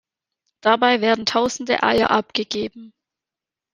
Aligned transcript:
Dabei 0.63 0.99
werden 1.01 1.27
tausende 1.27 1.83
Eier 1.83 2.09
abgegeben. 2.09 2.91